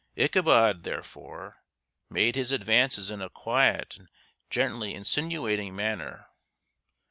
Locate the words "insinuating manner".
4.95-6.25